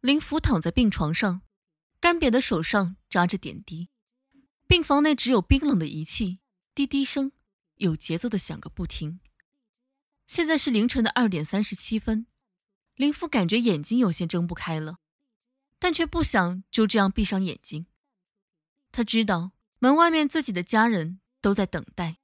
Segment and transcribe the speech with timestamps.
[0.00, 1.42] 林福躺在病床上，
[2.00, 3.90] 干瘪的手上扎着点滴。
[4.66, 6.38] 病房内只有冰冷的仪器，
[6.74, 7.32] 滴滴声
[7.74, 9.20] 有节奏的响个不停。
[10.26, 12.26] 现在是凌晨的二点三十七分，
[12.94, 15.00] 林福感觉眼睛有些睁不开了，
[15.78, 17.84] 但却不想就这样闭上眼睛。
[18.92, 22.20] 他知道门外面自己的家人都在等待，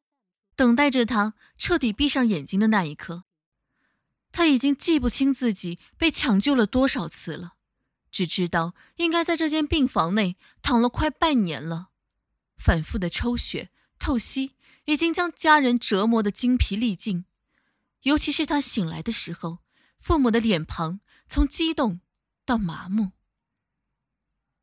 [0.54, 3.24] 等待着他彻底闭上眼睛的那一刻。
[4.32, 7.55] 他已经记不清自己被抢救了多少次了，
[8.16, 11.90] 只知道应该在这间病房内躺了快半年了。
[12.56, 14.54] 反复的抽血、透析，
[14.86, 17.26] 已经将家人折磨得精疲力尽。
[18.04, 19.58] 尤其是他醒来的时候，
[19.98, 22.00] 父母的脸庞从激动
[22.46, 23.12] 到麻木。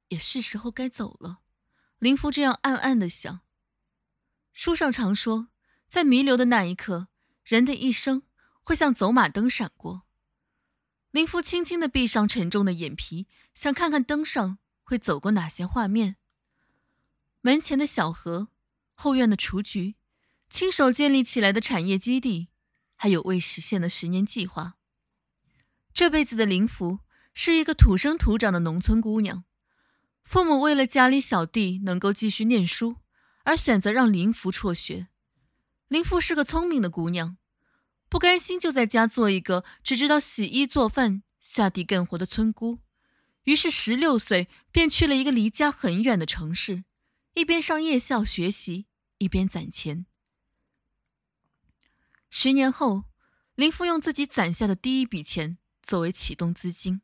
[0.07, 1.41] 也是时候该走了，
[1.99, 3.41] 林福这样暗暗的想。
[4.51, 5.49] 书上常说，
[5.87, 7.09] 在弥留的那一刻，
[7.43, 8.23] 人的一生
[8.63, 10.02] 会像走马灯闪过。
[11.13, 16.15] 林福轻轻的闭上沉重的眼皮，想看看灯上会走过哪些画面。
[17.41, 18.47] 门前的小河，
[18.95, 19.93] 后院的雏菊，
[20.49, 22.47] 亲手建立起来的产业基地，
[22.95, 24.73] 还有未实现的十年计划。
[25.93, 29.43] 这辈子的林福是一个土生土长的农村姑娘，
[30.23, 32.95] 父母为了家里小弟能够继续念书，
[33.43, 35.09] 而选择让林福辍学。
[35.87, 37.37] 林福是个聪明的姑娘，
[38.13, 42.77] 不甘心就在家做一个只知道洗衣做饭、下地干活的村姑，
[43.45, 46.83] 于是十六岁便去了一个离家很远的城市。
[47.33, 48.85] 一边上夜校学习，
[49.17, 50.05] 一边攒钱。
[52.29, 53.05] 十年后，
[53.55, 57.01] 林父用自己攒下的第一笔钱作为启动资金，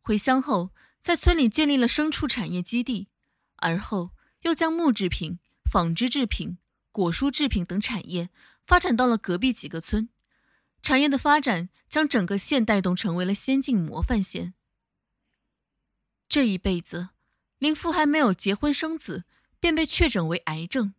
[0.00, 0.70] 回乡后
[1.02, 3.08] 在村里建立了牲畜产业基地，
[3.56, 4.12] 而后
[4.44, 6.56] 又将木制品、纺织制品、
[6.90, 8.30] 果蔬制品等产业
[8.64, 10.08] 发展到了隔壁几个村。
[10.88, 14.54] 产业的发展将整个县带动成为了先进模范县。
[16.30, 17.10] 这一辈子，
[17.58, 19.26] 林父还没有结婚生子。
[19.60, 20.94] 便被确诊为癌症，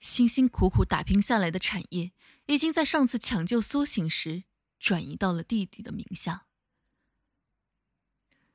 [0.00, 2.12] 辛辛苦苦打拼下来的产业，
[2.46, 4.44] 已经在上次抢救苏醒时
[4.80, 6.46] 转移到了弟弟的名下。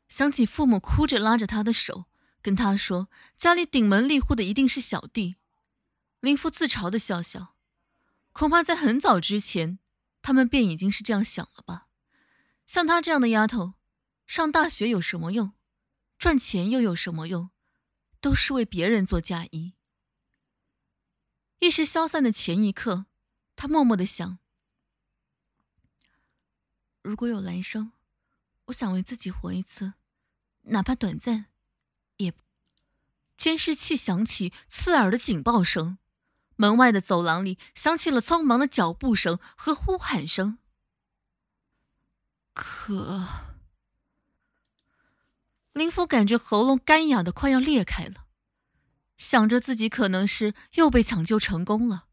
[0.07, 2.05] 想起父母哭着拉着他的手，
[2.41, 5.35] 跟他说家里顶门立户的一定是小弟，
[6.21, 7.53] 林父自嘲的笑笑，
[8.31, 9.77] 恐怕在很早之前，
[10.21, 11.87] 他们便已经是这样想了吧。
[12.65, 13.73] 像她这样的丫头，
[14.27, 15.53] 上大学有什么用？
[16.17, 17.49] 赚钱又有什么用？
[18.21, 19.75] 都是为别人做嫁衣。
[21.59, 23.05] 意识消散的前一刻，
[23.55, 24.39] 他默默的想：
[27.01, 27.93] 如果有来生，
[28.65, 29.93] 我想为自己活一次，
[30.63, 31.45] 哪怕短暂，
[32.17, 32.33] 也。
[33.37, 35.97] 监视器响起刺耳的警报声，
[36.59, 40.57] 门外的走廊里响起了匆忙的脚步声和呼喊声。
[42.53, 43.25] 可。
[45.71, 48.25] 林福感觉喉咙干哑的快要裂开了，
[49.17, 52.07] 想着自己可能是又被抢救成功了，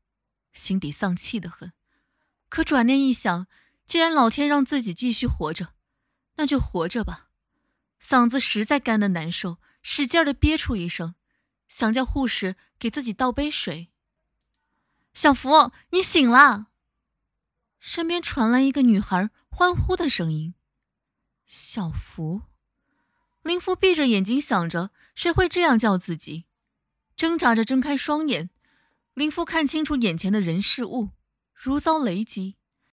[0.52, 1.72] 心底丧气的很。
[2.48, 3.48] 可转念一想，
[3.84, 5.74] 既然老天让自己继续活着，
[6.36, 7.30] 那就活着吧。
[8.00, 11.16] 嗓子实在干的难受，使劲的憋出一声，
[11.66, 13.90] 想叫护士给自己倒杯水。
[15.16, 16.66] 小福，你醒了！
[17.80, 20.54] 身边传来一个女孩欢呼的声音。
[21.46, 22.42] 小福。
[23.40, 26.44] 林福闭着眼睛想着，谁会这样叫自己？
[27.16, 28.50] 挣扎着睁开双眼，
[29.14, 31.12] 林福看清楚眼前的人事物，
[31.54, 32.58] 如遭雷击。